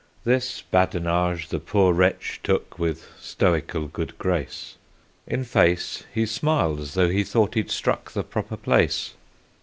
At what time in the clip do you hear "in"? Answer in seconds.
5.27-5.43